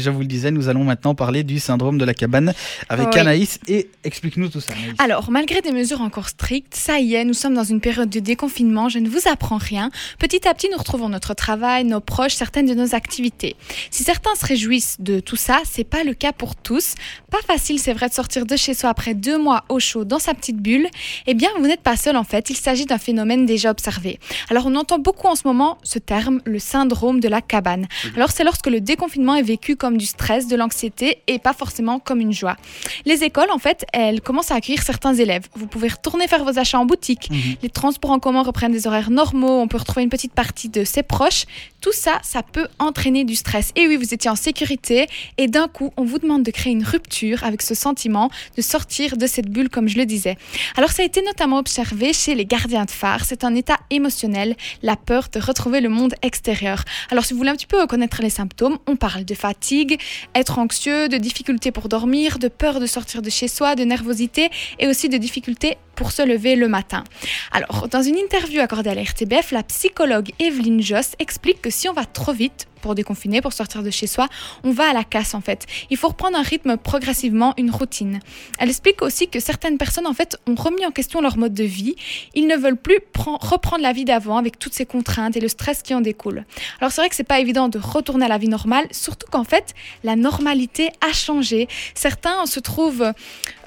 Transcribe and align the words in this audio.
Je 0.00 0.10
vous 0.10 0.20
le 0.20 0.26
disais, 0.26 0.50
nous 0.50 0.68
allons 0.68 0.84
maintenant 0.84 1.14
parler 1.14 1.44
du 1.44 1.58
syndrome 1.58 1.98
de 1.98 2.04
la 2.04 2.14
cabane 2.14 2.54
avec 2.88 3.14
Anaïs 3.16 3.58
et 3.68 3.90
explique-nous 4.04 4.48
tout 4.48 4.60
ça. 4.60 4.72
Alors, 4.98 5.30
malgré 5.30 5.60
des 5.60 5.72
mesures 5.72 6.00
encore 6.00 6.28
strictes, 6.28 6.74
ça 6.74 6.98
y 6.98 7.14
est, 7.14 7.24
nous 7.24 7.34
sommes 7.34 7.54
dans 7.54 7.64
une 7.64 7.80
période 7.80 8.08
de 8.08 8.20
déconfinement, 8.20 8.88
je 8.88 8.98
ne 8.98 9.08
vous 9.08 9.28
apprends 9.30 9.58
rien. 9.58 9.90
Petit 10.18 10.48
à 10.48 10.54
petit, 10.54 10.68
nous 10.70 10.78
retrouvons 10.78 11.08
notre 11.08 11.34
travail, 11.34 11.84
nos 11.84 12.00
proches, 12.00 12.34
certaines 12.34 12.66
de 12.66 12.74
nos 12.74 12.94
activités. 12.94 13.56
Si 13.90 14.02
certains 14.02 14.34
se 14.34 14.46
réjouissent 14.46 14.96
de 15.00 15.20
tout 15.20 15.36
ça, 15.36 15.60
c'est 15.64 15.84
pas 15.84 16.02
le 16.02 16.14
cas 16.14 16.32
pour 16.32 16.56
tous. 16.56 16.94
Pas 17.30 17.42
facile, 17.46 17.78
c'est 17.78 17.92
vrai, 17.92 18.08
de 18.08 18.14
sortir 18.14 18.46
de 18.46 18.56
chez 18.56 18.74
soi 18.74 18.88
après 18.88 19.14
deux 19.14 19.38
mois 19.38 19.64
au 19.68 19.78
chaud 19.78 20.04
dans 20.04 20.18
sa 20.18 20.34
petite 20.34 20.58
bulle. 20.58 20.88
Eh 21.26 21.34
bien, 21.34 21.50
vous 21.58 21.66
n'êtes 21.66 21.82
pas 21.82 21.96
seul 21.96 22.16
en 22.16 22.24
fait, 22.24 22.50
il 22.50 22.56
s'agit 22.56 22.86
d'un 22.86 22.98
phénomène 22.98 23.46
déjà 23.46 23.70
observé. 23.70 24.18
Alors, 24.48 24.66
on 24.66 24.74
entend 24.76 24.98
beaucoup 24.98 25.26
en 25.26 25.34
ce 25.34 25.42
moment 25.44 25.78
ce 25.82 25.98
terme, 25.98 26.40
le 26.44 26.58
syndrome 26.58 27.20
de 27.20 27.28
la 27.28 27.42
cabane. 27.42 27.86
Alors, 28.16 28.30
c'est 28.30 28.44
lorsque 28.44 28.66
le 28.66 28.80
déconfinement 28.80 29.34
est 29.34 29.42
vécu 29.42 29.76
comme 29.76 29.89
du 29.96 30.06
stress, 30.06 30.46
de 30.46 30.56
l'anxiété 30.56 31.22
et 31.26 31.38
pas 31.38 31.52
forcément 31.52 31.98
comme 31.98 32.20
une 32.20 32.32
joie. 32.32 32.56
Les 33.04 33.24
écoles, 33.24 33.50
en 33.50 33.58
fait, 33.58 33.84
elles 33.92 34.20
commencent 34.20 34.50
à 34.50 34.56
accueillir 34.56 34.82
certains 34.82 35.14
élèves. 35.14 35.46
Vous 35.54 35.66
pouvez 35.66 35.88
retourner 35.88 36.28
faire 36.28 36.44
vos 36.44 36.58
achats 36.58 36.78
en 36.78 36.86
boutique. 36.86 37.30
Mhm. 37.30 37.56
Les 37.62 37.70
transports 37.70 38.10
en 38.10 38.18
commun 38.18 38.42
reprennent 38.42 38.72
des 38.72 38.86
horaires 38.86 39.10
normaux. 39.10 39.60
On 39.60 39.68
peut 39.68 39.78
retrouver 39.78 40.02
une 40.02 40.10
petite 40.10 40.32
partie 40.32 40.68
de 40.68 40.84
ses 40.84 41.02
proches. 41.02 41.44
Tout 41.80 41.92
ça, 41.92 42.18
ça 42.22 42.42
peut 42.42 42.68
entraîner 42.78 43.24
du 43.24 43.34
stress. 43.34 43.72
Et 43.76 43.86
oui, 43.86 43.96
vous 43.96 44.12
étiez 44.12 44.30
en 44.30 44.36
sécurité 44.36 45.06
et 45.38 45.48
d'un 45.48 45.68
coup, 45.68 45.92
on 45.96 46.04
vous 46.04 46.18
demande 46.18 46.42
de 46.42 46.50
créer 46.50 46.72
une 46.72 46.84
rupture 46.84 47.44
avec 47.44 47.62
ce 47.62 47.74
sentiment 47.74 48.30
de 48.56 48.62
sortir 48.62 49.16
de 49.16 49.26
cette 49.26 49.48
bulle, 49.48 49.70
comme 49.70 49.88
je 49.88 49.96
le 49.96 50.06
disais. 50.06 50.36
Alors, 50.76 50.90
ça 50.90 51.02
a 51.02 51.06
été 51.06 51.22
notamment 51.22 51.58
observé 51.58 52.12
chez 52.12 52.34
les 52.34 52.44
gardiens 52.44 52.84
de 52.84 52.90
phare. 52.90 53.24
C'est 53.24 53.44
un 53.44 53.54
état 53.54 53.78
émotionnel, 53.90 54.56
la 54.82 54.96
peur 54.96 55.28
de 55.32 55.40
retrouver 55.40 55.80
le 55.80 55.88
monde 55.88 56.14
extérieur. 56.22 56.84
Alors, 57.10 57.24
si 57.24 57.32
vous 57.32 57.38
voulez 57.38 57.50
un 57.50 57.56
petit 57.56 57.66
peu 57.66 57.86
connaître 57.86 58.20
les 58.22 58.30
symptômes, 58.30 58.78
on 58.86 58.96
parle 58.96 59.24
de 59.24 59.34
fatigue 59.34 59.79
être 60.34 60.58
anxieux, 60.58 61.08
de 61.08 61.16
difficultés 61.16 61.70
pour 61.72 61.88
dormir, 61.88 62.38
de 62.38 62.48
peur 62.48 62.80
de 62.80 62.86
sortir 62.86 63.22
de 63.22 63.30
chez 63.30 63.48
soi, 63.48 63.74
de 63.74 63.84
nervosité 63.84 64.50
et 64.78 64.86
aussi 64.86 65.08
de 65.08 65.16
difficultés 65.16 65.76
pour 66.00 66.12
se 66.12 66.22
lever 66.22 66.56
le 66.56 66.66
matin. 66.66 67.04
Alors, 67.52 67.86
dans 67.86 68.00
une 68.00 68.16
interview 68.16 68.62
accordée 68.62 68.88
à 68.88 68.94
la 68.94 69.02
RTBF, 69.02 69.50
la 69.50 69.62
psychologue 69.62 70.30
Evelyne 70.38 70.80
Joss 70.80 71.12
explique 71.18 71.60
que 71.60 71.68
si 71.68 71.90
on 71.90 71.92
va 71.92 72.06
trop 72.06 72.32
vite, 72.32 72.70
pour 72.80 72.94
déconfiner, 72.94 73.40
pour 73.40 73.52
sortir 73.52 73.82
de 73.82 73.90
chez 73.90 74.06
soi, 74.06 74.28
on 74.64 74.72
va 74.72 74.90
à 74.90 74.92
la 74.92 75.04
casse 75.04 75.34
en 75.34 75.40
fait. 75.40 75.66
Il 75.90 75.96
faut 75.96 76.08
reprendre 76.08 76.36
un 76.36 76.42
rythme 76.42 76.76
progressivement, 76.76 77.54
une 77.56 77.70
routine. 77.70 78.20
Elle 78.58 78.68
explique 78.68 79.02
aussi 79.02 79.28
que 79.28 79.40
certaines 79.40 79.78
personnes 79.78 80.06
en 80.06 80.14
fait 80.14 80.36
ont 80.46 80.54
remis 80.54 80.84
en 80.86 80.90
question 80.90 81.20
leur 81.20 81.36
mode 81.36 81.54
de 81.54 81.64
vie. 81.64 81.94
Ils 82.34 82.46
ne 82.46 82.56
veulent 82.56 82.76
plus 82.76 82.98
reprendre 83.16 83.82
la 83.82 83.92
vie 83.92 84.04
d'avant 84.04 84.38
avec 84.38 84.58
toutes 84.58 84.74
ces 84.74 84.86
contraintes 84.86 85.36
et 85.36 85.40
le 85.40 85.48
stress 85.48 85.82
qui 85.82 85.94
en 85.94 86.00
découle. 86.00 86.44
Alors 86.80 86.90
c'est 86.92 87.00
vrai 87.00 87.08
que 87.08 87.16
c'est 87.16 87.24
pas 87.24 87.40
évident 87.40 87.68
de 87.68 87.78
retourner 87.78 88.24
à 88.24 88.28
la 88.28 88.38
vie 88.38 88.48
normale, 88.48 88.86
surtout 88.90 89.26
qu'en 89.30 89.44
fait 89.44 89.74
la 90.04 90.16
normalité 90.16 90.90
a 91.06 91.12
changé. 91.12 91.68
Certains 91.94 92.46
se 92.46 92.60
trouvent, 92.60 93.12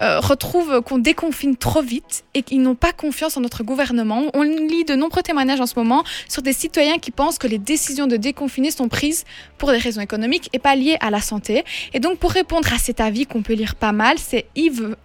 euh, 0.01 0.19
retrouvent 0.19 0.81
qu'on 0.81 0.97
déconfine 0.97 1.55
trop 1.55 1.81
vite 1.81 2.22
et 2.33 2.43
qu'ils 2.43 2.61
n'ont 2.61 2.75
pas 2.75 2.91
confiance 2.91 3.37
en 3.37 3.41
notre 3.41 3.63
gouvernement. 3.63 4.23
On 4.33 4.41
lit 4.41 4.85
de 4.85 4.95
nombreux 4.95 5.21
témoignages 5.21 5.61
en 5.61 5.65
ce 5.65 5.75
moment 5.75 6.03
sur 6.27 6.41
des 6.41 6.53
citoyens 6.53 6.97
qui 6.97 7.11
pensent 7.11 7.37
que 7.37 7.47
les 7.47 7.57
décisions 7.57 8.07
de 8.07 8.17
déconfiner 8.17 8.71
sont 8.71 8.87
prises 8.87 9.25
pour 9.57 9.71
des 9.71 9.77
raisons 9.77 10.01
économiques 10.01 10.49
et 10.53 10.59
pas 10.59 10.75
liées 10.75 10.97
à 10.99 11.09
la 11.09 11.21
santé. 11.21 11.63
Et 11.93 11.99
donc 11.99 12.17
pour 12.17 12.31
répondre 12.31 12.71
à 12.73 12.77
cet 12.77 12.99
avis 12.99 13.25
qu'on 13.25 13.41
peut 13.41 13.53
lire 13.53 13.75
pas 13.75 13.91
mal, 13.91 14.17
c'est 14.17 14.45
Yves 14.55 14.95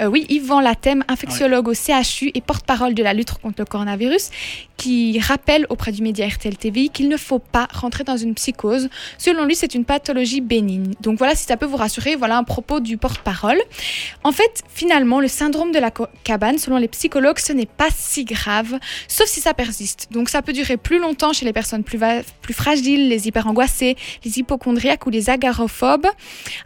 euh, 0.00 0.06
oui, 0.06 0.26
Yvan 0.28 0.60
Latem, 0.60 1.04
infectiologue 1.08 1.68
au 1.68 1.74
CHU 1.74 2.30
et 2.34 2.40
porte-parole 2.40 2.94
de 2.94 3.02
la 3.02 3.14
lutte 3.14 3.32
contre 3.34 3.56
le 3.58 3.64
coronavirus, 3.64 4.30
qui 4.76 5.18
rappelle 5.18 5.66
auprès 5.70 5.92
du 5.92 6.02
média 6.02 6.26
RTL 6.26 6.56
TV 6.56 6.88
qu'il 6.88 7.08
ne 7.08 7.16
faut 7.16 7.40
pas 7.40 7.68
rentrer 7.72 8.04
dans 8.04 8.16
une 8.16 8.34
psychose. 8.34 8.88
Selon 9.18 9.44
lui, 9.44 9.56
c'est 9.56 9.74
une 9.74 9.84
pathologie 9.84 10.40
bénigne. 10.40 10.92
Donc 11.00 11.18
voilà, 11.18 11.34
si 11.34 11.44
ça 11.44 11.56
peut 11.56 11.66
vous 11.66 11.76
rassurer, 11.76 12.16
voilà 12.16 12.38
un 12.38 12.44
propos 12.44 12.80
du 12.80 12.96
porte-parole. 12.96 13.58
En 14.22 14.32
fait, 14.32 14.62
finalement, 14.72 15.20
le 15.20 15.28
syndrome 15.28 15.72
de 15.72 15.78
la 15.78 15.90
cabane, 16.22 16.58
selon 16.58 16.76
les 16.76 16.88
psychologues, 16.88 17.38
ce 17.38 17.52
n'est 17.52 17.66
pas 17.66 17.88
si 17.94 18.24
grave, 18.24 18.78
sauf 19.08 19.26
si 19.26 19.40
ça 19.40 19.52
persiste. 19.52 20.08
Donc 20.12 20.28
ça 20.28 20.42
peut 20.42 20.52
durer 20.52 20.76
plus 20.76 20.98
longtemps 21.00 21.32
chez 21.32 21.44
les 21.44 21.52
personnes 21.52 21.82
plus, 21.82 21.98
plus 22.40 22.54
fragiles, 22.54 23.08
les 23.08 23.26
hyper-angoissées, 23.26 23.96
les 24.24 24.38
hypochondriaques 24.38 25.06
ou 25.06 25.10
les 25.10 25.28
agarophobes. 25.28 26.06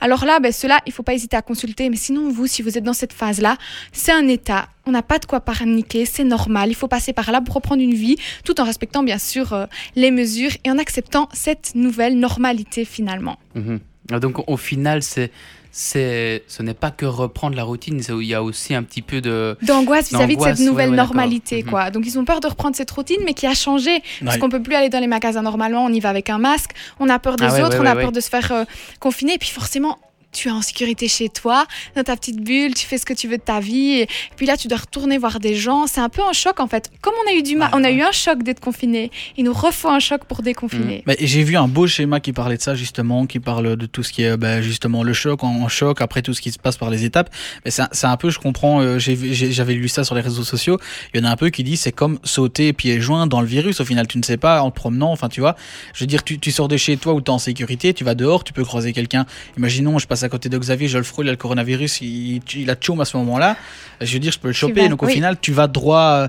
Alors 0.01 0.25
là, 0.27 0.39
ben, 0.39 0.53
cela, 0.53 0.81
il 0.87 0.91
ne 0.91 0.95
faut 0.95 1.03
pas 1.03 1.15
hésiter 1.15 1.37
à 1.37 1.43
consulter. 1.43 1.89
Mais 1.89 1.97
sinon, 1.97 2.29
vous, 2.29 2.47
si 2.47 2.61
vous 2.61 2.77
êtes 2.77 2.85
dans 2.85 2.93
cette 2.93 3.12
phase-là, 3.22 3.56
c'est 3.93 4.12
un 4.12 4.27
état. 4.28 4.69
On 4.87 4.91
n'a 4.91 5.03
pas 5.03 5.19
de 5.19 5.27
quoi 5.27 5.41
paniquer, 5.41 6.05
c'est 6.06 6.25
normal, 6.25 6.71
il 6.71 6.75
faut 6.75 6.88
passer 6.88 7.12
par 7.12 7.31
là 7.31 7.41
pour 7.41 7.55
reprendre 7.55 7.83
une 7.83 7.94
vie, 7.94 8.16
tout 8.44 8.60
en 8.60 8.65
respectant 8.65 9.03
bien 9.03 9.19
sûr 9.19 9.53
euh, 9.53 9.66
les 9.94 10.10
mesures 10.10 10.50
et 10.65 10.71
en 10.71 10.78
acceptant 10.78 11.28
cette 11.32 11.75
nouvelle 11.75 12.19
normalité 12.19 12.84
finalement. 12.84 13.38
Mhm. 13.55 13.78
Donc 14.21 14.49
au 14.49 14.56
final, 14.56 15.03
c'est 15.03 15.31
c'est 15.75 16.43
ce 16.49 16.62
n'est 16.62 16.75
pas 16.75 16.91
que 16.91 17.06
reprendre 17.06 17.56
la 17.56 17.65
routine, 17.65 18.03
il 18.21 18.27
y 18.27 18.34
a 18.34 18.43
aussi 18.43 18.75
un 18.75 18.82
petit 18.82 19.00
peu 19.00 19.22
de 19.22 19.56
d'angoisse 19.62 20.11
vis-à-vis 20.11 20.37
de 20.37 20.43
cette 20.43 20.59
nouvelle 20.59 20.91
normalité 20.91 21.62
mhm. 21.62 21.71
quoi. 21.71 21.91
Donc 21.91 22.05
ils 22.05 22.19
ont 22.19 22.27
peur 22.27 22.41
de 22.41 22.49
reprendre 22.49 22.77
cette 22.77 22.91
routine 22.91 23.21
mais 23.25 23.32
qui 23.32 23.47
a 23.47 23.55
changé. 23.55 24.03
Parce 24.25 24.37
qu'on 24.37 24.50
peut 24.50 24.62
plus 24.62 24.75
aller 24.75 24.91
dans 24.91 25.00
les 25.00 25.06
magasins 25.06 25.43
normalement, 25.43 25.84
on 25.84 25.93
y 25.93 26.00
va 26.00 26.11
avec 26.11 26.28
un 26.28 26.38
masque, 26.38 26.72
on 27.00 27.09
a 27.09 27.19
peur 27.19 27.37
des 27.37 27.47
ah 27.47 27.66
autres, 27.66 27.78
on 27.81 27.87
a 27.87 27.94
peur 27.94 28.12
de 28.12 28.21
se 28.21 28.28
faire 28.28 28.53
euh, 28.53 28.65
confiner. 29.00 29.34
Et 29.34 29.38
puis 29.38 29.49
forcément 29.49 29.99
tu 30.32 30.48
es 30.48 30.50
en 30.50 30.62
sécurité 30.62 31.09
chez 31.09 31.28
toi, 31.28 31.66
dans 31.94 32.03
ta 32.03 32.16
petite 32.16 32.41
bulle, 32.41 32.75
tu 32.75 32.87
fais 32.87 32.98
ce 32.98 33.06
que 33.06 33.12
tu 33.12 33.28
veux 33.28 33.37
de 33.37 33.43
ta 33.43 33.60
vie. 33.60 34.00
Et 34.00 34.09
puis 34.37 34.47
là, 34.47 34.56
tu 34.56 34.69
dois 34.69 34.78
retourner 34.78 35.19
voir 35.19 35.38
des 35.41 35.54
gens. 35.54 35.87
C'est 35.87 36.00
un 36.00 36.09
peu 36.09 36.22
un 36.22 36.32
choc 36.32 36.59
en 36.60 36.66
fait. 36.66 36.91
Comme 37.00 37.15
on 37.25 37.31
a 37.31 37.34
eu 37.34 37.43
du 37.43 37.56
mal, 37.56 37.70
on 37.75 37.84
a 37.84 37.91
eu 37.91 38.03
un 38.03 38.12
choc 38.12 38.43
d'être 38.43 38.60
confiné. 38.60 39.10
Il 39.37 39.44
nous 39.44 39.53
refaut 39.53 39.88
un 39.88 40.00
choc 40.00 40.25
pour 40.25 40.43
déconfiner. 40.43 40.98
Mmh. 40.98 41.03
Mais 41.06 41.16
j'ai 41.20 41.43
vu 41.43 41.56
un 41.56 41.69
beau 41.69 41.87
schéma 41.87 42.20
qui 42.20 42.32
parlait 42.32 42.56
de 42.56 42.62
ça 42.62 42.75
justement, 42.75 43.26
qui 43.26 43.41
parle 43.41 43.76
de 43.76 43.87
tout 43.87 44.03
ce 44.03 44.12
qui 44.12 44.22
est 44.22 44.37
ben, 44.37 44.62
justement 44.62 45.03
le 45.03 45.12
choc 45.12 45.44
en, 45.44 45.69
choc, 45.69 46.00
après 46.00 46.22
tout 46.22 46.34
ce 46.34 46.41
qui 46.41 46.50
se 46.50 46.59
passe 46.59 46.76
par 46.76 46.91
les 46.91 47.04
étapes. 47.04 47.31
Mais 47.64 47.70
c'est 47.70 48.06
un 48.06 48.16
peu, 48.16 48.31
je 48.31 48.38
comprends. 48.38 48.81
Euh, 48.81 48.99
j'avais 48.99 49.75
lu 49.75 49.88
ça 49.88 50.04
sur 50.04 50.14
les 50.14 50.22
réseaux 50.22 50.44
sociaux. 50.44 50.78
Il 51.12 51.20
y 51.20 51.25
en 51.25 51.28
a 51.28 51.31
un 51.31 51.37
peu 51.37 51.50
qui 51.50 51.62
dit 51.62 51.76
c'est 51.76 51.93
comme 51.93 52.19
sauter 52.25 52.72
pieds 52.72 53.00
joints 53.00 53.26
dans 53.26 53.41
le 53.41 53.47
virus. 53.47 53.81
Au 53.81 53.84
final, 53.84 54.06
tu 54.06 54.19
ne 54.19 54.22
sais 54.22 54.37
pas 54.38 54.62
en 54.62 54.70
te 54.70 54.76
promenant. 54.76 55.12
Enfin, 55.12 55.28
tu 55.28 55.41
vois. 55.41 55.56
Je 55.94 56.00
veux 56.00 56.06
dire, 56.06 56.25
tu, 56.25 56.38
tu 56.38 56.50
sors 56.50 56.69
de 56.69 56.76
chez 56.76 56.97
toi 56.97 57.12
où 57.14 57.20
tu 57.20 57.26
es 57.26 57.31
en 57.31 57.38
sécurité, 57.38 57.93
tu 57.94 58.04
vas 58.04 58.14
dehors, 58.14 58.44
tu 58.44 58.53
peux 58.53 58.64
croiser 58.64 58.93
quelqu'un. 58.93 59.26
Imaginons, 59.56 59.99
je 59.99 60.06
passe 60.06 60.22
à 60.25 60.28
côté 60.28 60.49
de 60.49 60.59
Xavier 60.59 60.88
Jolfro, 60.88 61.22
il 61.22 61.28
a 61.28 61.33
le 61.33 61.37
coronavirus, 61.37 62.00
il, 62.00 62.41
il 62.55 62.71
a 62.71 62.75
tchoum 62.75 63.00
à 63.00 63.05
ce 63.05 63.16
moment-là. 63.19 63.56
Je 64.00 64.12
veux 64.12 64.19
dire, 64.19 64.33
je 64.33 64.38
peux 64.38 64.49
le 64.49 64.55
choper. 64.55 64.88
donc 64.88 65.03
au 65.03 65.09
final, 65.09 65.37
tu 65.41 65.53
vas 65.53 65.66
droit, 65.66 66.28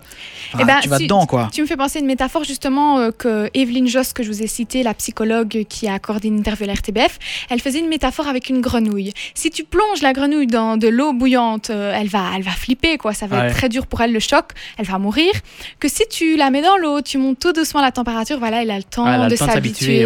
eh 0.59 0.63
ben, 0.63 0.79
tu 0.81 0.89
vas 0.89 0.99
dedans, 0.99 1.25
quoi. 1.25 1.49
Tu 1.51 1.61
me 1.61 1.67
fais 1.67 1.77
penser 1.77 1.99
à 1.99 2.01
une 2.01 2.07
métaphore 2.07 2.43
justement 2.43 2.99
euh, 2.99 3.11
que 3.11 3.49
Evelyne 3.53 3.87
Joss, 3.87 4.13
que 4.13 4.23
je 4.23 4.29
vous 4.29 4.43
ai 4.43 4.47
citée, 4.47 4.83
la 4.83 4.93
psychologue 4.93 5.65
qui 5.67 5.87
a 5.87 5.93
accordé 5.93 6.27
une 6.27 6.37
interview 6.39 6.69
à 6.69 6.73
l'RTBF, 6.73 7.19
elle 7.49 7.59
faisait 7.59 7.79
une 7.79 7.87
métaphore 7.87 8.27
avec 8.27 8.49
une 8.49 8.61
grenouille. 8.61 9.13
Si 9.33 9.49
tu 9.49 9.63
plonges 9.63 10.01
la 10.01 10.13
grenouille 10.13 10.47
dans 10.47 10.77
de 10.77 10.87
l'eau 10.87 11.13
bouillante, 11.13 11.69
euh, 11.69 11.93
elle 11.95 12.07
va, 12.07 12.31
elle 12.35 12.43
va 12.43 12.51
flipper, 12.51 12.97
quoi. 12.97 13.13
Ça 13.13 13.27
va 13.27 13.47
être 13.47 13.55
très 13.55 13.69
dur 13.69 13.87
pour 13.87 14.01
elle 14.01 14.13
le 14.13 14.19
choc. 14.19 14.45
Elle 14.77 14.85
va 14.85 14.99
mourir. 14.99 15.31
Que 15.79 15.87
si 15.87 16.03
tu 16.09 16.37
la 16.37 16.49
mets 16.49 16.61
dans 16.61 16.77
l'eau, 16.77 17.01
tu 17.01 17.17
montes 17.17 17.39
tout 17.39 17.53
doucement 17.53 17.81
la 17.81 17.91
température, 17.91 18.39
voilà, 18.39 18.61
elle 18.61 18.71
a 18.71 18.77
le 18.77 18.83
temps 18.83 19.27
de 19.27 19.35
s'habituer. 19.35 20.05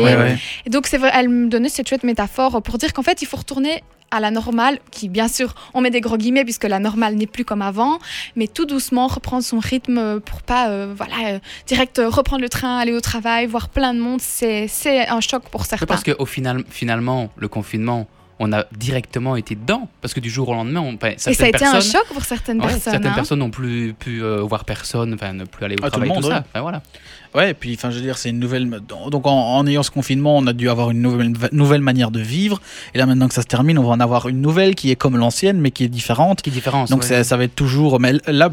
Et 0.65 0.69
donc 0.69 0.87
c'est 0.87 0.97
elle 1.13 1.29
me 1.29 1.47
donnait 1.47 1.69
cette 1.69 1.87
chouette 1.87 2.03
métaphore 2.03 2.61
pour 2.61 2.77
dire 2.77 2.93
qu'en 2.93 3.03
fait, 3.03 3.21
il 3.21 3.25
faut 3.25 3.37
retourner 3.37 3.76
à 4.11 4.19
la 4.19 4.31
normale, 4.31 4.79
qui 4.91 5.09
bien 5.09 5.27
sûr, 5.27 5.53
on 5.73 5.81
met 5.81 5.89
des 5.89 6.01
gros 6.01 6.17
guillemets 6.17 6.43
puisque 6.43 6.63
la 6.63 6.79
normale 6.79 7.15
n'est 7.15 7.27
plus 7.27 7.45
comme 7.45 7.61
avant, 7.61 7.99
mais 8.35 8.47
tout 8.47 8.65
doucement 8.65 9.07
reprendre 9.07 9.43
son 9.43 9.59
rythme 9.59 10.19
pour 10.21 10.41
pas, 10.41 10.69
euh, 10.69 10.93
voilà, 10.95 11.33
euh, 11.33 11.39
direct 11.65 11.99
euh, 11.99 12.09
reprendre 12.09 12.41
le 12.41 12.49
train, 12.49 12.77
aller 12.77 12.93
au 12.93 13.01
travail, 13.01 13.45
voir 13.47 13.69
plein 13.69 13.93
de 13.93 13.99
monde, 13.99 14.21
c'est 14.21 14.69
un 15.07 15.21
choc 15.21 15.43
pour 15.49 15.65
certains. 15.65 15.85
Parce 15.85 16.03
qu'au 16.03 16.25
final, 16.25 16.63
finalement, 16.69 17.29
le 17.35 17.47
confinement, 17.47 18.07
on 18.39 18.53
a 18.53 18.65
directement 18.71 19.35
été 19.35 19.55
dedans 19.55 19.89
parce 20.01 20.13
que 20.13 20.19
du 20.19 20.29
jour 20.29 20.49
au 20.49 20.53
lendemain 20.53 20.81
on 20.81 20.93
et 21.07 21.17
ça 21.17 21.45
a 21.45 21.47
été 21.47 21.65
un 21.65 21.79
choc 21.79 22.05
pour 22.13 22.23
certaines 22.23 22.59
personnes 22.59 22.79
certaines 22.79 23.07
hein. 23.07 23.15
personnes 23.15 23.39
n'ont 23.39 23.49
plus 23.49 23.93
pu 23.97 24.21
voir 24.21 24.65
personne 24.65 25.13
enfin 25.13 25.33
ne 25.33 25.45
plus 25.45 25.65
aller 25.65 25.75
au 25.75 25.85
ah, 25.85 25.89
travail 25.89 26.09
tout, 26.09 26.15
le 26.15 26.21
monde, 26.21 26.43
ça 26.53 26.61
voilà 26.61 26.81
Ouais, 27.35 27.51
et 27.51 27.53
puis 27.53 27.73
enfin, 27.75 27.91
je 27.91 27.97
veux 27.97 28.01
dire, 28.01 28.17
c'est 28.17 28.29
une 28.29 28.39
nouvelle. 28.39 28.67
Donc 28.87 29.27
en, 29.27 29.67
ayant 29.67 29.83
ce 29.83 29.91
confinement, 29.91 30.37
on 30.37 30.47
a 30.47 30.53
dû 30.53 30.69
avoir 30.69 30.91
une 30.91 31.01
nouvelle, 31.01 31.33
nouvelle 31.51 31.81
manière 31.81 32.09
de 32.09 32.19
vivre. 32.19 32.61
Et 32.93 32.97
là, 32.97 33.05
maintenant 33.05 33.27
que 33.27 33.33
ça 33.33 33.41
se 33.41 33.47
termine, 33.47 33.77
on 33.77 33.83
va 33.83 33.89
en 33.89 33.99
avoir 33.99 34.27
une 34.27 34.41
nouvelle 34.41 34.75
qui 34.75 34.91
est 34.91 34.95
comme 34.95 35.17
l'ancienne, 35.17 35.59
mais 35.59 35.71
qui 35.71 35.83
est 35.83 35.89
différente. 35.89 36.41
Qui 36.41 36.49
est 36.49 36.53
différente. 36.53 36.89
Donc 36.89 37.03
ça, 37.03 37.23
ça 37.23 37.37
va 37.37 37.43
être 37.43 37.55
toujours. 37.55 37.99
Mais 37.99 38.13
là, 38.27 38.51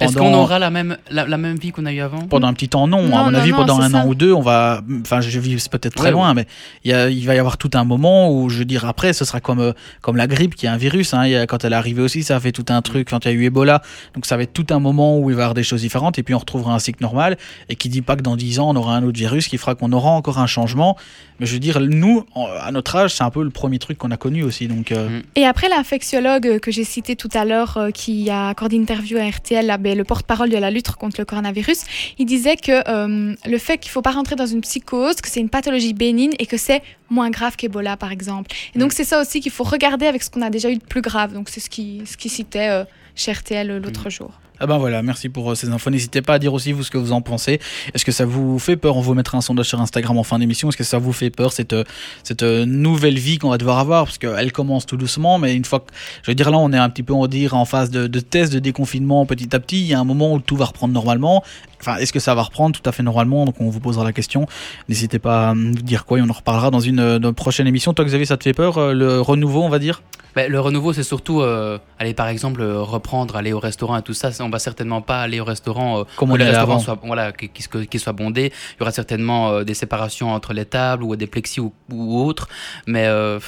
est-ce 0.00 0.16
qu'on 0.16 0.34
aura 0.34 0.58
la 0.58 0.70
même, 0.70 0.96
la, 1.10 1.36
même 1.36 1.56
vie 1.56 1.70
qu'on 1.70 1.86
a 1.86 1.92
eu 1.92 2.00
avant? 2.00 2.22
Pendant 2.26 2.48
un 2.48 2.54
petit 2.54 2.68
temps, 2.68 2.86
non. 2.86 3.16
à 3.16 3.24
mon 3.24 3.34
avis, 3.34 3.52
pendant 3.52 3.80
un 3.80 3.92
an 3.94 4.06
ou 4.06 4.14
deux, 4.14 4.32
on 4.32 4.40
va. 4.40 4.82
Enfin, 5.00 5.20
je 5.20 5.38
vis 5.38 5.68
peut-être 5.68 5.94
très 5.94 6.10
loin, 6.10 6.34
mais 6.34 6.46
il, 6.84 7.24
va 7.26 7.34
y 7.34 7.38
avoir 7.38 7.56
tout 7.56 7.70
un 7.74 7.84
moment 7.84 8.30
où, 8.30 8.48
je 8.48 8.58
veux 8.58 8.64
dire, 8.64 8.84
après, 8.84 9.12
ce 9.12 9.24
sera 9.24 9.40
comme, 9.40 9.60
euh, 9.60 9.72
comme 10.00 10.16
la 10.16 10.26
grippe 10.26 10.54
qui 10.54 10.66
est 10.66 10.68
un 10.68 10.76
virus. 10.76 11.14
Hein. 11.14 11.46
quand 11.46 11.64
elle 11.64 11.72
est 11.72 11.76
arrivée 11.76 12.02
aussi, 12.02 12.22
ça 12.22 12.36
a 12.36 12.40
fait 12.40 12.52
tout 12.52 12.64
un 12.68 12.82
truc. 12.82 13.10
Quand 13.10 13.24
il 13.24 13.28
y 13.28 13.30
a 13.30 13.34
eu 13.34 13.44
Ebola, 13.44 13.82
donc 14.14 14.26
ça 14.26 14.36
va 14.36 14.42
être 14.42 14.52
tout 14.52 14.66
un 14.70 14.80
moment 14.80 15.18
où 15.18 15.30
il 15.30 15.36
va 15.36 15.42
y 15.42 15.44
avoir 15.44 15.54
des 15.54 15.62
choses 15.62 15.80
différentes. 15.80 16.18
Et 16.18 16.22
puis 16.22 16.34
on 16.34 16.38
retrouvera 16.38 16.74
un 16.74 16.78
cycle 16.78 17.02
normal. 17.02 17.36
Et 17.68 17.76
qui 17.76 17.88
dit 17.88 18.02
pas 18.02 18.16
que 18.16 18.22
dans 18.22 18.36
10 18.36 18.58
ans, 18.60 18.70
on 18.70 18.76
aura 18.76 18.96
un 18.96 19.04
autre 19.04 19.18
virus 19.18 19.48
qui 19.48 19.58
fera 19.58 19.74
qu'on 19.74 19.92
aura 19.92 20.10
encore 20.10 20.38
un 20.38 20.46
changement. 20.46 20.96
Mais 21.42 21.46
je 21.46 21.54
veux 21.54 21.58
dire, 21.58 21.80
nous, 21.80 22.24
à 22.60 22.70
notre 22.70 22.94
âge, 22.96 23.14
c'est 23.14 23.24
un 23.24 23.30
peu 23.30 23.42
le 23.42 23.50
premier 23.50 23.78
truc 23.78 23.98
qu'on 23.98 24.10
a 24.10 24.16
connu 24.16 24.42
aussi. 24.44 24.68
Donc, 24.68 24.92
euh. 24.92 25.20
Et 25.34 25.44
après, 25.44 25.68
l'infectiologue 25.68 26.60
que 26.60 26.70
j'ai 26.70 26.84
cité 26.84 27.16
tout 27.16 27.28
à 27.34 27.44
l'heure, 27.44 27.76
euh, 27.76 27.90
qui 27.90 28.30
a 28.30 28.48
accordé 28.48 28.76
une 28.76 28.82
interview 28.82 29.18
à 29.18 29.28
RTL, 29.28 29.66
la 29.66 29.78
ben, 29.82 29.96
le 29.96 30.04
porte-parole 30.04 30.50
de 30.50 30.56
la 30.56 30.70
lutte 30.70 30.90
contre 30.92 31.20
le 31.20 31.24
coronavirus, 31.24 31.84
il 32.18 32.26
disait 32.26 32.56
que 32.56 32.88
euh, 32.88 33.34
le 33.44 33.58
fait 33.58 33.78
qu'il 33.78 33.90
ne 33.90 33.92
faut 33.92 34.02
pas 34.02 34.12
rentrer 34.12 34.36
dans 34.36 34.46
une 34.46 34.60
psychose, 34.60 35.16
que 35.16 35.28
c'est 35.28 35.40
une 35.40 35.48
pathologie 35.48 35.92
bénigne 35.92 36.32
et 36.38 36.46
que 36.46 36.56
c'est 36.56 36.82
moins 37.10 37.30
grave 37.30 37.56
qu'Ebola, 37.56 37.96
par 37.96 38.12
exemple. 38.12 38.50
Et 38.74 38.78
donc, 38.78 38.92
c'est 38.92 39.04
ça 39.04 39.20
aussi 39.20 39.40
qu'il 39.40 39.52
faut 39.52 39.64
regarder 39.64 40.06
avec 40.06 40.22
ce 40.22 40.30
qu'on 40.30 40.42
a 40.42 40.50
déjà 40.50 40.70
eu 40.70 40.76
de 40.76 40.84
plus 40.84 41.02
grave. 41.02 41.32
Donc, 41.34 41.48
c'est 41.48 41.60
ce 41.60 41.68
qui, 41.68 42.02
ce 42.06 42.16
qui 42.16 42.28
citait 42.28 42.70
euh, 42.70 42.84
chez 43.14 43.32
RTL 43.32 43.78
l'autre 43.78 44.08
jour. 44.10 44.32
Ah 44.64 44.66
ben 44.68 44.78
voilà, 44.78 45.02
merci 45.02 45.28
pour 45.28 45.50
euh, 45.50 45.54
ces 45.56 45.70
infos. 45.70 45.90
N'hésitez 45.90 46.22
pas 46.22 46.34
à 46.34 46.38
dire 46.38 46.54
aussi 46.54 46.70
vous 46.70 46.84
ce 46.84 46.90
que 46.92 46.96
vous 46.96 47.10
en 47.10 47.20
pensez. 47.20 47.58
Est-ce 47.94 48.04
que 48.04 48.12
ça 48.12 48.24
vous 48.24 48.60
fait 48.60 48.76
peur? 48.76 48.96
On 48.96 49.00
vous 49.00 49.12
mettra 49.12 49.36
un 49.36 49.40
sondage 49.40 49.66
sur 49.66 49.80
Instagram 49.80 50.16
en 50.16 50.22
fin 50.22 50.38
d'émission. 50.38 50.68
Est-ce 50.68 50.76
que 50.76 50.84
ça 50.84 50.98
vous 50.98 51.12
fait 51.12 51.30
peur 51.30 51.52
cette 51.52 51.72
euh, 51.72 51.82
cette 52.22 52.44
euh, 52.44 52.64
nouvelle 52.64 53.18
vie 53.18 53.38
qu'on 53.38 53.50
va 53.50 53.58
devoir 53.58 53.80
avoir? 53.80 54.04
Parce 54.04 54.18
qu'elle 54.18 54.52
commence 54.52 54.86
tout 54.86 54.96
doucement, 54.96 55.40
mais 55.40 55.56
une 55.56 55.64
fois 55.64 55.80
que 55.80 55.86
je 56.22 56.30
veux 56.30 56.36
dire 56.36 56.48
là, 56.52 56.58
on 56.58 56.72
est 56.72 56.78
un 56.78 56.88
petit 56.90 57.02
peu 57.02 57.12
on 57.12 57.26
va 57.26 57.56
en 57.56 57.64
phase 57.64 57.90
de, 57.90 58.06
test 58.20 58.52
de 58.52 58.60
déconfinement 58.60 59.26
petit 59.26 59.52
à 59.52 59.58
petit. 59.58 59.80
Il 59.80 59.86
y 59.88 59.94
a 59.94 59.98
un 59.98 60.04
moment 60.04 60.32
où 60.32 60.38
tout 60.38 60.54
va 60.54 60.66
reprendre 60.66 60.94
normalement. 60.94 61.42
Enfin, 61.80 61.96
est-ce 61.96 62.12
que 62.12 62.20
ça 62.20 62.36
va 62.36 62.42
reprendre 62.42 62.78
tout 62.80 62.88
à 62.88 62.92
fait 62.92 63.02
normalement? 63.02 63.44
Donc 63.44 63.56
on 63.58 63.68
vous 63.68 63.80
posera 63.80 64.04
la 64.04 64.12
question. 64.12 64.46
N'hésitez 64.88 65.18
pas 65.18 65.48
à 65.48 65.54
nous 65.56 65.72
dire 65.72 66.04
quoi 66.04 66.20
et 66.20 66.22
on 66.22 66.30
en 66.30 66.32
reparlera 66.32 66.70
dans 66.70 66.78
une, 66.78 67.32
prochaine 67.32 67.66
émission. 67.66 67.94
Toi 67.94 68.04
Xavier, 68.04 68.26
ça 68.26 68.36
te 68.36 68.44
fait 68.44 68.52
peur 68.52 68.94
le 68.94 69.20
renouveau, 69.20 69.64
on 69.64 69.68
va 69.68 69.80
dire? 69.80 70.02
Ben, 70.36 70.50
le 70.50 70.60
renouveau, 70.60 70.92
c'est 70.92 71.02
surtout 71.02 71.42
aller 71.42 72.14
par 72.14 72.28
exemple 72.28 72.62
reprendre, 72.62 73.34
aller 73.34 73.52
au 73.52 73.58
restaurant 73.58 73.96
et 73.96 74.02
tout 74.02 74.14
ça. 74.14 74.30
Va 74.52 74.60
certainement 74.60 75.02
pas 75.02 75.20
aller 75.22 75.40
au 75.40 75.44
restaurant 75.44 76.00
euh, 76.00 76.04
Comme 76.16 76.30
on 76.30 76.36
les 76.36 76.44
restaurants 76.44 76.74
avant. 76.74 76.78
soient 76.80 76.98
voilà, 77.02 77.32
qui, 77.32 77.48
qui, 77.48 77.64
qui 77.88 77.98
soient 77.98 78.12
bondés. 78.12 78.52
Il 78.76 78.80
y 78.80 78.82
aura 78.82 78.92
certainement 78.92 79.50
euh, 79.50 79.64
des 79.64 79.74
séparations 79.74 80.30
entre 80.32 80.52
les 80.52 80.64
tables 80.64 81.02
ou 81.02 81.16
des 81.16 81.26
plexis 81.26 81.58
ou, 81.60 81.72
ou 81.90 82.20
autres. 82.24 82.48
Mais 82.86 83.06
euh, 83.06 83.40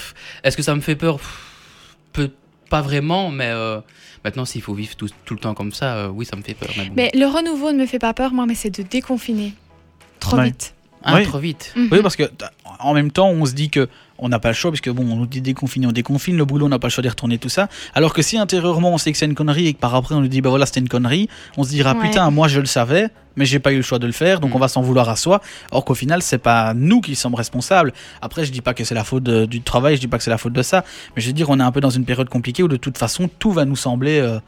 est-ce 0.42 0.56
que 0.56 0.62
ça 0.62 0.74
me 0.74 0.80
fait 0.80 0.96
peur? 0.96 1.18
Pff, 1.18 1.96
Peu, 2.12 2.30
Pas 2.70 2.82
vraiment, 2.82 3.30
mais 3.30 3.50
euh, 3.50 3.80
maintenant 4.24 4.44
s'il 4.44 4.62
faut 4.62 4.74
vivre 4.74 4.96
tout, 4.96 5.08
tout 5.24 5.34
le 5.34 5.40
temps 5.40 5.54
comme 5.54 5.72
ça, 5.72 5.94
euh, 5.96 6.08
oui, 6.08 6.24
ça 6.26 6.34
me 6.36 6.42
fait 6.42 6.54
peur. 6.54 6.70
Mais 6.76 6.86
bon. 6.86 6.92
Mais 6.96 7.10
le 7.14 7.26
renouveau 7.26 7.70
ne 7.72 7.78
me 7.78 7.86
fait 7.86 7.98
pas 8.00 8.14
peur, 8.14 8.32
moi, 8.32 8.46
mais 8.46 8.54
c'est 8.56 8.70
de 8.76 8.82
déconfiner. 8.82 9.52
Trop 10.20 10.36
Ouais. 10.38 10.46
vite. 10.46 10.74
Ah, 11.06 11.14
Oui. 11.16 11.24
trop 11.24 11.38
vite. 11.38 11.72
Mhm. 11.76 11.88
Oui, 11.92 12.00
parce 12.02 12.16
que 12.16 12.22
en 12.80 12.94
même 12.94 13.10
temps, 13.10 13.28
on 13.28 13.44
se 13.44 13.52
dit 13.52 13.68
que 13.68 13.88
on 14.18 14.28
n'a 14.28 14.38
pas 14.38 14.48
le 14.48 14.54
choix, 14.54 14.70
puisque 14.70 14.90
bon, 14.90 15.04
on 15.10 15.16
nous 15.16 15.26
dit 15.26 15.40
déconfiner, 15.40 15.86
on 15.88 15.92
déconfine, 15.92 16.36
le 16.36 16.44
boulot, 16.44 16.66
on 16.66 16.68
n'a 16.68 16.78
pas 16.78 16.86
le 16.86 16.92
choix 16.92 17.02
d'y 17.02 17.08
retourner, 17.08 17.38
tout 17.38 17.48
ça. 17.48 17.68
Alors 17.94 18.12
que 18.14 18.22
si 18.22 18.38
intérieurement 18.38 18.92
on 18.92 18.98
sait 18.98 19.10
que 19.12 19.18
c'est 19.18 19.26
une 19.26 19.34
connerie 19.34 19.66
et 19.66 19.74
que 19.74 19.78
par 19.80 19.94
après 19.94 20.14
on 20.14 20.20
nous 20.20 20.28
dit 20.28 20.40
bah 20.40 20.50
voilà 20.50 20.66
c'était 20.66 20.80
une 20.80 20.88
connerie, 20.88 21.28
on 21.56 21.64
se 21.64 21.70
dira 21.70 21.94
Ouais. 21.94 22.00
putain 22.08 22.30
moi 22.30 22.46
je 22.48 22.60
le 22.60 22.66
savais, 22.66 23.08
mais 23.36 23.44
j'ai 23.44 23.58
pas 23.58 23.72
eu 23.72 23.76
le 23.76 23.82
choix 23.82 23.98
de 23.98 24.06
le 24.06 24.12
faire, 24.12 24.38
donc 24.40 24.52
Mm. 24.52 24.56
on 24.56 24.58
va 24.60 24.68
s'en 24.68 24.82
vouloir 24.82 25.08
à 25.08 25.16
soi. 25.16 25.40
Or 25.72 25.84
qu'au 25.84 25.94
final 25.94 26.22
c'est 26.22 26.38
pas 26.38 26.74
nous 26.74 27.00
qui 27.00 27.16
sommes 27.16 27.34
responsables. 27.34 27.92
Après 28.22 28.44
je 28.44 28.52
dis 28.52 28.60
pas 28.60 28.72
que 28.74 28.84
c'est 28.84 28.94
la 28.94 29.04
faute 29.04 29.24
de- 29.24 29.46
du 29.46 29.60
travail, 29.62 29.96
je 29.96 30.00
dis 30.00 30.08
pas 30.08 30.18
que 30.18 30.24
c'est 30.24 30.30
la 30.30 30.38
faute 30.38 30.52
de 30.52 30.62
ça, 30.62 30.84
mais 31.16 31.22
je 31.22 31.26
veux 31.26 31.32
dire 31.32 31.50
on 31.50 31.58
est 31.58 31.62
un 31.64 31.72
peu 31.72 31.80
dans 31.80 31.90
une 31.90 32.04
période 32.04 32.28
compliquée 32.28 32.62
où 32.62 32.68
de 32.68 32.76
toute 32.76 32.96
façon 32.98 33.28
tout 33.40 33.50
va 33.52 33.64
nous 33.64 33.76
sembler 33.76 34.20
euh, 34.20 34.38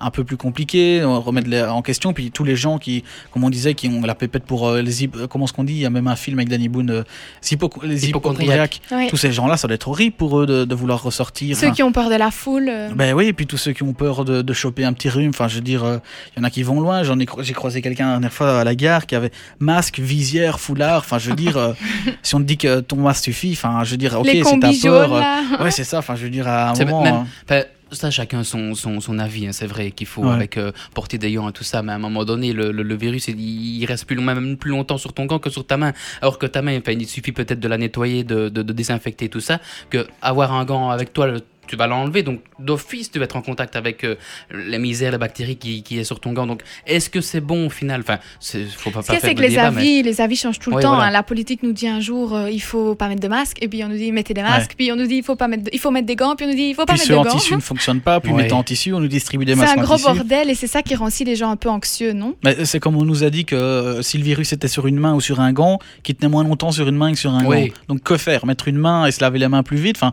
un 0.00 0.10
peu 0.10 0.24
plus 0.24 0.36
compliqué, 0.36 1.02
on 1.04 1.20
remettre 1.20 1.48
les- 1.48 1.62
en 1.62 1.80
question, 1.82 2.12
puis 2.12 2.30
tous 2.30 2.44
les 2.44 2.56
gens 2.56 2.78
qui, 2.78 3.04
comme 3.32 3.44
on 3.44 3.50
disait, 3.50 3.74
qui 3.74 3.88
ont 3.88 4.00
la 4.02 4.14
pépette 4.14 4.44
pour 4.44 4.68
euh, 4.68 4.82
les 4.82 5.04
euh, 5.04 5.26
comment 5.28 5.44
est-ce 5.46 5.52
qu'on 5.52 5.64
dit, 5.64 5.74
il 5.74 5.78
y 5.80 5.86
a 5.86 5.90
même 5.90 6.08
un 6.08 6.16
film 6.16 6.38
avec 6.38 6.48
Danny 6.48 6.68
Boone, 6.68 6.90
euh, 6.90 7.02
hypo- 7.42 7.70
les 7.84 8.08
Hypochondriaques. 8.08 8.08
hypochondriaques. 8.08 8.80
Ouais. 8.90 9.06
Tous 9.08 9.16
ces 9.16 9.32
gens-là, 9.32 9.56
ça 9.56 9.68
doit 9.68 9.74
être 9.76 9.88
horrible 9.88 10.16
pour 10.16 10.40
eux 10.40 10.46
de, 10.46 10.64
de 10.64 10.74
vouloir 10.74 11.02
ressortir. 11.02 11.56
Ceux 11.56 11.70
qui 11.70 11.82
ont 11.82 11.92
peur 11.92 12.10
de 12.10 12.14
la 12.16 12.30
foule. 12.30 12.68
euh, 12.68 12.90
ben 12.94 13.14
oui, 13.14 13.26
et 13.26 13.32
puis 13.32 13.46
tous 13.46 13.56
ceux 13.56 13.72
qui 13.72 13.82
ont 13.82 13.92
peur 13.92 14.24
de, 14.24 14.42
de 14.42 14.52
choper 14.52 14.84
un 14.84 14.92
petit 14.92 15.08
rhume. 15.08 15.30
Enfin, 15.30 15.48
je 15.48 15.56
veux 15.56 15.60
dire, 15.62 15.84
euh, 15.84 15.98
il 16.36 16.40
y 16.40 16.42
en 16.42 16.44
a 16.44 16.50
qui 16.50 16.62
vont 16.62 16.80
loin. 16.80 17.02
J'en 17.02 17.18
ai, 17.18 17.26
j'ai 17.40 17.52
croisé 17.54 17.80
quelqu'un 17.82 18.04
la 18.06 18.10
dernière 18.12 18.32
fois 18.32 18.60
à 18.60 18.64
la 18.64 18.74
gare 18.74 19.06
qui 19.06 19.14
avait 19.14 19.30
masque, 19.58 19.98
visière, 20.00 20.60
foulard. 20.60 20.98
Enfin, 20.98 21.18
je 21.18 21.30
veux 21.30 21.36
dire, 21.36 21.56
euh, 21.56 21.72
si 22.22 22.34
on 22.34 22.38
te 22.40 22.44
dit 22.44 22.56
que 22.58 22.80
ton 22.80 22.96
masque 22.96 23.24
suffit, 23.24 23.52
enfin, 23.52 23.82
je 23.84 23.92
veux 23.92 23.96
dire, 23.96 24.18
ok, 24.18 24.26
les 24.26 24.44
c'est 24.44 24.58
ta 24.58 24.70
peur. 24.82 25.14
euh, 25.14 25.20
là. 25.20 25.40
Ouais, 25.60 25.70
c'est 25.70 25.84
ça. 25.84 25.98
Enfin, 25.98 26.14
je 26.16 26.24
veux 26.24 26.30
dire, 26.30 26.46
à 26.48 26.70
un 26.70 26.74
C'est 26.74 26.84
moment. 26.84 27.02
même- 27.02 27.24
Enfin, 27.48 27.62
ça, 27.90 28.10
chacun 28.10 28.42
son, 28.44 28.74
son, 28.74 29.00
son 29.00 29.18
avis. 29.18 29.46
hein. 29.46 29.52
C'est 29.52 29.66
vrai 29.66 29.90
qu'il 29.90 30.06
faut 30.06 30.24
Ouais. 30.24 30.32
avec 30.32 30.56
euh, 30.56 30.72
porter 30.94 31.18
des 31.18 31.32
gants 31.32 31.48
et 31.48 31.52
tout 31.52 31.64
ça, 31.64 31.82
mais 31.82 31.92
à 31.92 31.94
un 31.94 31.98
moment 31.98 32.24
donné, 32.24 32.52
le, 32.52 32.72
le, 32.72 32.82
le 32.82 32.94
virus, 32.96 33.28
il, 33.28 33.38
il 33.40 33.84
reste 33.86 34.06
plus, 34.06 34.16
même 34.16 34.56
plus 34.56 34.70
longtemps 34.70 34.98
sur 34.98 35.12
ton 35.12 35.26
gant 35.26 35.38
que 35.38 35.50
sur 35.50 35.66
ta 35.66 35.76
main. 35.76 35.92
Alors 36.22 36.38
que 36.38 36.46
ta 36.46 36.62
main, 36.62 36.80
il 36.86 37.08
suffit 37.08 37.32
peut-être 37.32 37.60
de 37.60 37.68
la 37.68 37.78
nettoyer, 37.78 38.24
de, 38.24 38.48
de, 38.48 38.62
de 38.62 38.72
désinfecter 38.72 39.28
tout 39.28 39.40
ça, 39.40 39.60
que 39.90 40.06
avoir 40.22 40.52
un 40.52 40.64
gant 40.64 40.90
avec 40.90 41.12
toi, 41.12 41.26
le- 41.26 41.40
tu 41.66 41.76
vas 41.76 41.86
l'enlever. 41.86 42.22
Donc, 42.22 42.40
d'office, 42.58 43.10
tu 43.10 43.18
vas 43.18 43.24
être 43.24 43.36
en 43.36 43.42
contact 43.42 43.76
avec 43.76 44.04
euh, 44.04 44.16
les 44.52 44.78
misères, 44.78 45.12
les 45.12 45.18
bactéries 45.18 45.56
qui, 45.56 45.82
qui 45.82 45.98
est 45.98 46.04
sur 46.04 46.20
ton 46.20 46.32
gant. 46.32 46.46
Donc, 46.46 46.62
est-ce 46.86 47.10
que 47.10 47.20
c'est 47.20 47.40
bon 47.40 47.66
au 47.66 47.70
final? 47.70 48.00
Enfin, 48.00 48.18
c'est- 48.40 48.64
faut 48.66 48.90
pas, 48.90 49.02
Ce 49.02 49.08
pas 49.08 49.18
c'est 49.20 49.34
que 49.34 49.40
les 49.40 49.48
débat, 49.50 49.70
mais- 49.70 49.80
avis, 49.80 50.02
les 50.02 50.20
avis 50.20 50.36
changent 50.36 50.58
tout 50.58 50.70
le 50.70 50.76
Ouais, 50.76 50.82
temps. 50.82 50.94
voilà. 50.94 51.06
hein. 51.06 51.10
La 51.10 51.22
politique 51.22 51.62
nous 51.62 51.72
dit 51.72 51.88
un 51.88 52.00
jour 52.00 52.34
euh, 52.34 52.50
il 52.50 52.60
faut 52.60 52.94
pas 52.94 53.08
mettre 53.08 53.20
de 53.22 53.28
masque, 53.28 53.58
et 53.62 53.68
puis 53.68 53.82
on 53.84 53.88
nous 53.88 53.96
dit 53.96 54.12
mettez 54.12 54.34
des 54.34 54.42
masques, 54.42 54.74
puis 54.76 54.90
on 54.92 54.96
nous 54.96 55.06
dit 55.06 55.16
il 55.16 55.22
faut 55.22 55.36
pas 55.36 55.48
mettre, 55.48 55.64
de- 55.64 55.70
il 55.72 55.78
faut 55.78 55.90
mettre 55.90 56.06
des 56.06 56.16
gants, 56.16 56.34
puis 56.36 56.46
on 56.46 56.48
nous 56.50 56.54
dit 56.56 56.68
il 56.70 56.74
faut 56.74 56.84
pas 56.84 56.92
puis 56.94 57.00
mettre 57.00 57.06
ceux 57.08 57.14
de 57.14 57.18
en 57.18 57.24
gants. 57.24 57.36
tissu 57.36 57.54
ne 57.54 57.60
fonctionnent 57.60 58.00
pas. 58.00 58.20
Puis 58.20 58.32
Ouais. 58.32 58.42
mettant 58.42 58.58
en 58.58 58.62
tissu, 58.62 58.92
on 58.92 59.00
nous 59.00 59.08
distribue 59.08 59.44
des 59.44 59.52
C'est 59.54 59.60
masques 59.60 59.78
un 59.78 59.80
en 59.80 59.84
gros 59.84 59.96
tissu. 59.96 60.06
bordel 60.08 60.50
et 60.50 60.54
c'est 60.54 60.66
ça 60.66 60.82
qui 60.82 60.94
rend 60.94 61.06
aussi 61.06 61.24
les 61.24 61.36
gens 61.36 61.50
un 61.50 61.56
peu 61.56 61.68
anxieux, 61.68 62.12
non? 62.12 62.34
Mais 62.44 62.64
c'est 62.64 62.80
comme 62.80 62.96
on 62.96 63.04
nous 63.04 63.24
a 63.24 63.30
dit 63.30 63.44
que 63.44 63.54
euh, 63.54 64.02
si 64.02 64.18
le 64.18 64.24
virus 64.24 64.52
était 64.52 64.68
sur 64.68 64.86
une 64.86 64.98
main 64.98 65.14
ou 65.14 65.20
sur 65.20 65.40
un 65.40 65.52
gant, 65.52 65.78
qu'il 66.02 66.14
tenait 66.14 66.30
moins 66.30 66.44
longtemps 66.44 66.72
sur 66.72 66.88
une 66.88 66.96
main 66.96 67.12
que 67.12 67.18
sur 67.18 67.32
un 67.32 67.44
Oui. 67.44 67.68
gant. 67.68 67.74
Donc 67.88 68.02
que 68.02 68.16
faire? 68.16 68.44
Mettre 68.46 68.68
une 68.68 68.78
main 68.78 69.06
et 69.06 69.10
se 69.12 69.20
laver 69.20 69.38
les 69.38 69.48
mains 69.48 69.62
plus 69.62 69.76
vite 69.78 69.96
Enfin, 69.96 70.12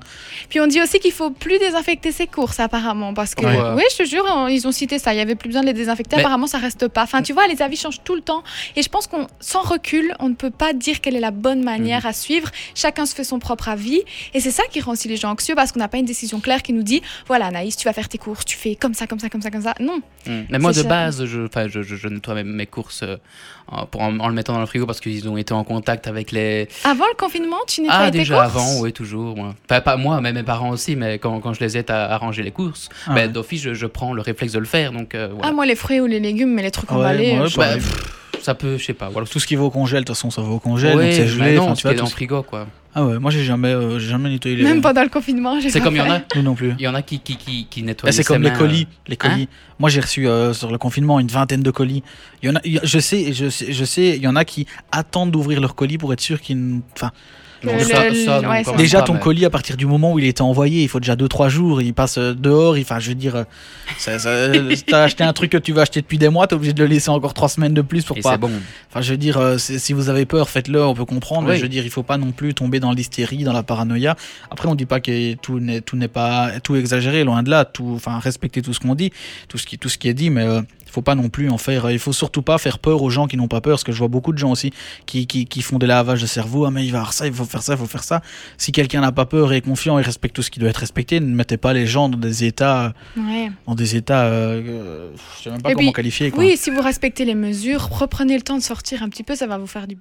Puis 0.49 0.59
on 0.59 0.67
dit 0.67 0.81
aussi 0.81 0.99
qu'il 0.99 1.11
faut 1.11 1.31
plus 1.41 1.59
désinfecter 1.59 2.11
ses 2.13 2.27
courses 2.27 2.59
apparemment 2.59 3.13
parce 3.13 3.35
que 3.35 3.45
Ouais. 3.45 3.57
oui, 3.75 3.83
je 3.91 3.97
te 4.03 4.07
jure, 4.07 4.23
on- 4.29 4.47
ils 4.47 4.65
ont 4.67 4.71
cité 4.71 4.97
ça. 4.99 5.13
Il 5.13 5.17
y 5.17 5.19
avait 5.19 5.35
plus 5.35 5.49
besoin 5.49 5.61
de 5.63 5.67
les 5.67 5.73
désinfecter. 5.73 6.15
Mais- 6.15 6.21
Apparemment, 6.21 6.47
ça 6.47 6.59
reste 6.59 6.87
pas. 6.87 7.03
Enfin, 7.03 7.21
tu 7.21 7.33
vois, 7.33 7.47
les 7.47 7.61
avis 7.61 7.75
changent 7.75 8.01
tout 8.03 8.15
le 8.15 8.21
temps 8.21 8.43
et 8.75 8.81
je 8.83 8.87
pense 8.89 9.07
qu'on, 9.07 9.27
sans 9.39 9.61
recul, 9.61 10.13
on 10.19 10.29
ne 10.29 10.35
peut 10.35 10.51
pas 10.51 10.71
dire 10.73 11.01
quelle 11.01 11.15
est 11.15 11.19
la 11.19 11.31
bonne 11.31 11.63
manière 11.63 12.05
à 12.05 12.13
suivre. 12.13 12.49
Chacun 12.75 13.05
se 13.05 13.13
fait 13.15 13.23
son 13.23 13.39
propre 13.39 13.67
avis 13.69 14.01
et 14.33 14.39
c'est 14.39 14.51
ça 14.51 14.63
qui 14.71 14.79
rend 14.81 14.91
aussi 14.93 15.07
les 15.09 15.17
gens 15.17 15.31
anxieux 15.31 15.55
parce 15.55 15.71
qu'on 15.71 15.79
n'a 15.79 15.87
pas 15.87 15.97
une 15.97 16.05
décision 16.05 16.39
claire 16.39 16.61
qui 16.63 16.71
nous 16.73 16.83
dit 16.83 17.01
voilà, 17.27 17.47
Anaïs, 17.47 17.75
tu 17.75 17.85
vas 17.85 17.93
faire 17.93 18.07
tes 18.07 18.17
courses, 18.19 18.45
tu 18.45 18.55
fais 18.55 18.75
comme 18.75 18.93
ça, 18.93 19.07
comme 19.07 19.19
ça, 19.19 19.29
comme 19.29 19.41
ça, 19.41 19.49
comme 19.51 19.63
ça. 19.63 19.73
Non. 19.79 19.97
Mm. 20.27 20.41
Mais 20.49 20.59
moi, 20.59 20.71
de 20.71 20.77
ça. 20.77 20.83
base, 20.87 21.25
je, 21.25 21.41
enfin, 21.47 21.67
je, 21.67 21.81
je, 21.81 21.95
je 21.95 22.07
nettoie 22.07 22.35
mes, 22.35 22.43
mes 22.43 22.67
courses 22.67 23.01
euh, 23.03 23.17
en, 23.67 23.85
pour 23.87 24.01
en, 24.01 24.19
en 24.19 24.27
le 24.27 24.33
mettant 24.35 24.53
dans 24.53 24.59
le 24.59 24.65
frigo 24.67 24.85
parce 24.85 24.99
qu'ils 24.99 25.27
ont 25.27 25.37
été 25.37 25.53
en 25.53 25.63
contact 25.63 26.05
avec 26.07 26.31
les. 26.31 26.67
Avant 26.83 27.05
le 27.11 27.15
confinement, 27.17 27.57
tu 27.67 27.81
nettoyais 27.81 28.03
Ah, 28.07 28.11
tes 28.11 28.19
déjà 28.19 28.35
courses? 28.35 28.45
avant, 28.55 28.79
oui, 28.81 28.93
toujours. 28.93 29.35
Enfin, 29.39 29.81
pas 29.81 29.97
moi, 29.97 30.21
mais 30.21 30.33
mes 30.33 30.43
parents 30.43 30.69
aussi, 30.69 30.95
mais 30.95 31.17
quand, 31.19 31.30
quand 31.39 31.53
je 31.53 31.59
les 31.61 31.77
aide 31.77 31.89
à, 31.91 32.13
à 32.13 32.17
ranger 32.17 32.43
les 32.43 32.51
courses, 32.51 32.89
Ah 33.07 33.13
ben, 33.13 33.21
ouais. 33.21 33.27
d'office, 33.29 33.61
je, 33.61 33.73
je 33.73 33.85
prends 33.85 34.13
le 34.13 34.21
réflexe 34.21 34.53
de 34.53 34.59
le 34.59 34.65
faire. 34.65 34.91
Donc, 34.91 35.15
euh, 35.15 35.29
Ah, 35.41 35.51
moi, 35.51 35.65
les 35.65 35.75
fruits 35.75 36.01
ou 36.01 36.05
les 36.07 36.19
légumes, 36.19 36.53
mais 36.53 36.63
les 36.63 36.71
trucs 36.71 36.91
Ouais, 36.91 36.97
emballés. 36.97 37.31
moi, 37.33 37.39
euh, 37.39 37.43
ouais, 37.43 37.49
je- 37.49 37.55
pareil. 37.55 37.79
Ben, 37.79 38.41
ça 38.43 38.55
peut, 38.55 38.77
je 38.77 38.85
sais 38.85 38.93
pas. 38.93 39.09
Voilà. 39.09 39.27
tout 39.27 39.39
ce 39.39 39.45
qui 39.45 39.55
va 39.55 39.63
au 39.63 39.69
congèle, 39.69 39.99
de 40.01 40.05
toute 40.05 40.15
façon, 40.15 40.31
ça 40.31 40.41
va 40.41 40.49
au 40.49 40.57
congèle. 40.59 40.95
Ouais, 40.95 41.05
donc 41.05 41.13
c'est 41.13 41.27
gelé. 41.27 41.55
non, 41.55 41.73
tu 41.75 41.83
vois, 41.83 41.93
dans 41.93 42.05
le 42.05 42.09
frigo, 42.09 42.41
quoi. 42.41 42.65
Ah 42.93 43.05
ouais, 43.05 43.19
moi 43.19 43.31
j'ai 43.31 43.45
jamais, 43.45 43.69
euh, 43.69 43.99
j'ai 43.99 44.09
jamais 44.09 44.29
nettoyé 44.29 44.57
les. 44.57 44.63
Même 44.63 44.81
pendant 44.81 45.01
le 45.03 45.07
confinement, 45.07 45.57
j'ai 45.61 45.69
C'est 45.69 45.79
comme 45.79 45.95
il 45.95 45.99
y 45.99 46.01
en 46.01 46.11
a, 46.11 46.21
non 46.41 46.55
plus. 46.55 46.73
il 46.77 46.81
y 46.83 46.87
en 46.89 46.93
a 46.95 47.01
qui, 47.01 47.19
qui, 47.19 47.37
qui, 47.37 47.65
qui 47.69 47.83
nettoient 47.83 48.09
Eh, 48.09 48.11
c'est 48.11 48.25
comme 48.25 48.41
les 48.43 48.49
mains, 48.49 48.57
colis. 48.57 48.81
euh. 48.89 48.95
Les 49.07 49.15
colis. 49.15 49.47
Moi, 49.79 49.89
j'ai 49.89 50.01
reçu 50.01 50.27
euh, 50.27 50.51
sur 50.53 50.69
le 50.71 50.77
confinement 50.77 51.17
une 51.21 51.27
vingtaine 51.29 51.63
de 51.63 51.71
colis. 51.71 52.03
Il 52.43 52.49
y 52.49 52.51
en 52.51 52.55
a, 52.57 52.59
je 52.65 52.99
sais, 52.99 53.31
je 53.31 53.47
sais, 53.49 53.71
je 53.71 53.85
sais, 53.85 54.17
il 54.17 54.21
y 54.21 54.27
en 54.27 54.35
a 54.35 54.43
qui 54.43 54.65
attendent 54.91 55.31
d'ouvrir 55.31 55.61
leur 55.61 55.73
colis 55.75 55.97
pour 55.97 56.11
être 56.11 56.19
sûr 56.19 56.41
qu'ils. 56.41 56.57
ne- 56.59 56.79
Enfin, 56.97 57.11
Le- 57.63 57.79
ça, 57.79 58.13
ça, 58.25 58.49
ouais, 58.49 58.63
déjà 58.77 58.99
pas, 58.99 59.05
ton 59.05 59.13
mais- 59.13 59.19
colis 59.19 59.45
à 59.45 59.49
partir 59.49 59.77
du 59.77 59.85
moment 59.85 60.13
où 60.13 60.19
il 60.19 60.25
était 60.25 60.41
envoyé, 60.41 60.81
il 60.83 60.87
faut 60.89 60.99
déjà 60.99 61.15
2-3 61.15 61.49
jours. 61.49 61.81
Il 61.81 61.93
passe 61.93 62.17
euh, 62.17 62.33
dehors. 62.33 62.77
il- 62.77 62.81
Enfin, 62.81 62.99
je 62.99 63.09
veux 63.09 63.15
dire, 63.15 63.35
euh, 63.35 63.43
ça, 63.97 64.17
ça, 64.19 64.29
t'as 64.87 65.03
acheté 65.03 65.23
un 65.23 65.33
truc 65.33 65.51
que 65.51 65.57
tu 65.57 65.71
vas 65.73 65.83
acheter 65.83 66.01
depuis 66.01 66.17
des 66.17 66.29
mois, 66.29 66.47
t'es 66.47 66.55
obligé 66.55 66.73
de 66.73 66.81
le 66.83 66.89
laisser 66.89 67.09
encore 67.09 67.33
3 67.33 67.49
semaines 67.49 67.73
de 67.73 67.81
plus 67.81 68.03
pour 68.03 68.17
Et 68.17 68.21
pas. 68.21 68.31
c'est 68.31 68.37
bon. 68.37 68.51
Enfin, 68.89 69.01
je 69.01 69.11
veux 69.11 69.17
dire, 69.17 69.37
euh, 69.37 69.57
si 69.57 69.93
vous 69.93 70.09
avez 70.09 70.25
peur, 70.25 70.49
faites-le, 70.49 70.83
on 70.83 70.93
peut 70.95 71.05
comprendre. 71.05 71.47
Mais 71.47 71.57
je 71.57 71.61
veux 71.61 71.69
dire, 71.69 71.83
il 71.83 71.91
faut 71.91 72.03
pas 72.03 72.17
non 72.17 72.31
plus 72.31 72.53
tomber 72.53 72.79
dans 72.79 72.91
l'hystérie, 72.91 73.43
dans 73.43 73.53
la 73.53 73.63
paranoïa. 73.63 74.15
Après, 74.49 74.67
on 74.67 74.75
dit 74.75 74.85
pas 74.85 74.99
que 74.99 75.33
tout 75.35 75.59
n'est 75.59 75.81
tout 75.81 75.95
n'est 75.97 76.07
pas 76.07 76.51
tout 76.63 76.75
exagéré, 76.75 77.23
loin 77.23 77.43
de 77.43 77.49
là. 77.49 77.65
Tout, 77.65 77.93
enfin, 77.95 78.19
respecter 78.19 78.61
tout 78.61 78.73
ce 78.73 78.79
qu'on 78.79 78.95
dit, 78.95 79.11
tout 79.47 79.57
ce 79.57 79.65
qui 79.65 79.77
tout 79.77 79.89
ce 79.89 79.97
qui 79.97 80.07
est 80.09 80.13
dit, 80.13 80.29
mais 80.29 80.43
euh, 80.45 80.61
il 80.91 80.93
faut 80.93 81.01
pas 81.01 81.15
non 81.15 81.29
plus 81.29 81.49
en 81.49 81.57
faire. 81.57 81.89
Il 81.89 81.99
faut 81.99 82.11
surtout 82.11 82.41
pas 82.41 82.57
faire 82.57 82.77
peur 82.77 83.01
aux 83.01 83.09
gens 83.09 83.25
qui 83.27 83.37
n'ont 83.37 83.47
pas 83.47 83.61
peur, 83.61 83.75
parce 83.75 83.85
que 83.85 83.93
je 83.93 83.97
vois 83.97 84.09
beaucoup 84.09 84.33
de 84.33 84.37
gens 84.37 84.51
aussi 84.51 84.71
qui, 85.05 85.25
qui, 85.25 85.45
qui 85.45 85.61
font 85.61 85.77
des 85.79 85.87
lavages 85.87 86.21
de 86.21 86.27
cerveau. 86.27 86.65
Ah 86.65 86.71
mais 86.71 86.85
il 86.85 86.91
va 86.91 86.97
avoir 86.99 87.13
ça, 87.13 87.27
il 87.27 87.33
faut 87.33 87.45
faire 87.45 87.63
ça, 87.63 87.73
il 87.73 87.79
faut 87.79 87.85
faire 87.85 88.03
ça. 88.03 88.21
Si 88.57 88.73
quelqu'un 88.73 88.99
n'a 88.99 89.13
pas 89.13 89.25
peur 89.25 89.53
et 89.53 89.57
est 89.57 89.61
confiant 89.61 89.97
et 89.99 90.01
respecte 90.01 90.35
tout 90.35 90.41
ce 90.41 90.51
qui 90.51 90.59
doit 90.59 90.69
être 90.69 90.77
respecté, 90.77 91.21
ne 91.21 91.33
mettez 91.33 91.55
pas 91.55 91.71
les 91.71 91.87
gens 91.87 92.09
dans 92.09 92.17
des 92.17 92.43
états, 92.43 92.93
Ouais. 93.15 93.49
dans 93.67 93.75
des 93.75 93.95
états, 93.95 94.25
euh, 94.25 94.61
euh, 94.65 95.09
je 95.37 95.43
sais 95.43 95.49
même 95.49 95.61
pas 95.61 95.69
Et 95.71 95.73
comment 95.73 95.87
puis, 95.87 95.93
qualifier. 95.93 96.29
Quoi. 96.31 96.43
Oui, 96.43 96.57
si 96.57 96.69
vous 96.69 96.81
respectez 96.81 97.23
les 97.23 97.35
mesures, 97.35 97.87
reprenez 97.89 98.35
le 98.35 98.41
temps 98.41 98.57
de 98.57 98.63
sortir 98.63 99.01
un 99.03 99.07
petit 99.09 99.23
peu, 99.23 99.35
ça 99.35 99.47
va 99.47 99.57
vous 99.57 99.67
faire 99.67 99.87
du 99.87 99.95
bien. 99.95 99.99